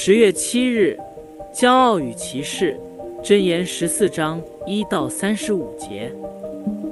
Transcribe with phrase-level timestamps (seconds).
[0.00, 0.96] 十月七日，
[1.52, 2.78] 骄傲与歧视，
[3.20, 6.12] 箴言十四章一到三十五节。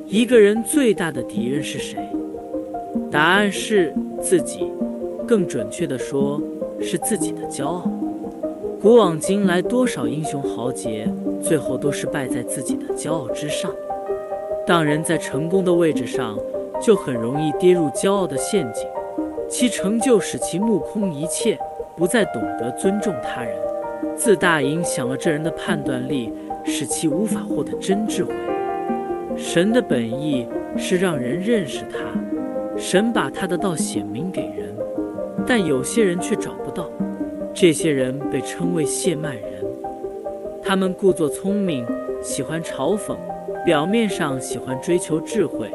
[0.06, 1.96] 一个人最大的敌人是谁？
[3.08, 4.72] 答案是自己，
[5.24, 6.42] 更准确地说，
[6.80, 7.88] 是自己的骄傲。
[8.82, 11.08] 古往今来，多少英雄豪杰，
[11.40, 13.72] 最后都是败在自己的骄傲之上。
[14.66, 16.36] 当人在成功的位置上，
[16.82, 18.84] 就很容易跌入骄傲的陷阱，
[19.48, 21.56] 其成就使其目空一切。
[21.96, 23.56] 不再懂得尊重他人，
[24.14, 26.30] 自大影响了这人的判断力，
[26.62, 28.34] 使其无法获得真智慧。
[29.34, 30.46] 神的本意
[30.76, 31.98] 是让人认识他，
[32.76, 34.76] 神把他的道显明给人，
[35.46, 36.90] 但有些人却找不到。
[37.54, 39.64] 这些人被称为谢曼人，
[40.62, 41.86] 他们故作聪明，
[42.22, 43.16] 喜欢嘲讽，
[43.64, 45.70] 表面上喜欢追求智慧，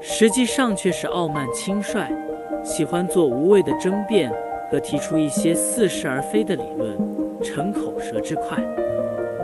[0.00, 2.08] 实际上却是傲慢轻率，
[2.64, 4.32] 喜欢做无谓的争辩。
[4.70, 6.96] 和提出一些似是而非的理论，
[7.42, 8.58] 逞口舌之快。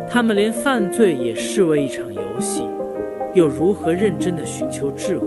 [0.08, 2.68] 他们连犯罪也视为一场游戏，
[3.34, 5.26] 又如何认真地寻求智慧？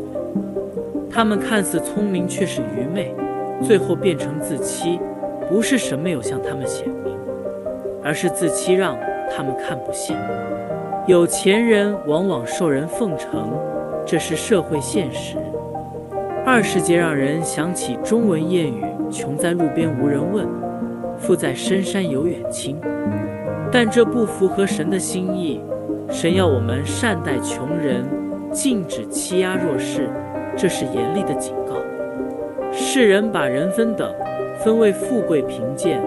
[1.12, 3.14] 他们看似聪明，却是愚昧，
[3.62, 5.00] 最后变成自欺。
[5.50, 7.18] 不是神没有向他们显明，
[8.04, 8.96] 而是自欺让
[9.36, 10.16] 他们看不见。
[11.08, 13.52] 有钱人往往受人奉承，
[14.06, 15.38] 这是社会现实。
[16.52, 18.84] 二十节让人想起中文谚语。
[19.12, 20.48] 穷在路边无人问，
[21.16, 22.76] 富在深山有远亲。
[23.72, 25.62] 但这不符合神的心意。
[26.10, 28.04] 神要我们善待穷人，
[28.52, 30.10] 禁止欺压弱势，
[30.58, 31.76] 这是严厉的警告。
[32.72, 34.12] 世人把人分等，
[34.58, 36.02] 分为富贵贫贱，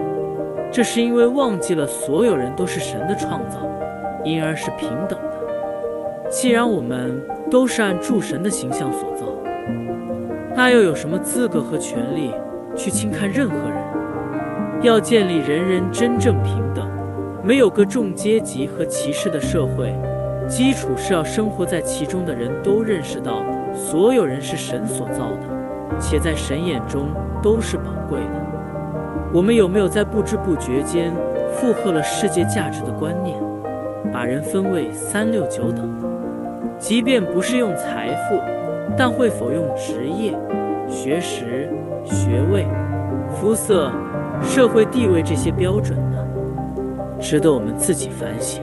[0.69, 3.59] 这是因为忘记了所有人都是神的创造，
[4.25, 6.29] 因而是平等的。
[6.29, 7.17] 既然我们
[7.49, 9.25] 都是按主神的形象所造，
[10.55, 12.31] 那又有什么资格和权利？
[12.75, 13.77] 去轻看任何人，
[14.81, 16.89] 要建立人人真正平等，
[17.43, 19.93] 没有各种阶级和歧视的社会。
[20.47, 23.43] 基础是要生活在其中的人都认识到，
[23.75, 27.09] 所有人是神所造的，且在神眼中
[27.43, 28.41] 都是宝贵的。
[29.31, 31.13] 我们有没有在不知不觉间
[31.51, 33.37] 附和了世界价值的观念，
[34.11, 35.87] 把人分为三六九等？
[36.79, 38.39] 即便不是用财富，
[38.97, 40.37] 但会否用职业、
[40.87, 41.69] 学识？
[42.05, 42.67] 学位、
[43.29, 43.89] 肤色、
[44.41, 46.17] 社会地位这些标准呢？
[47.17, 48.61] 值得我们自己反省。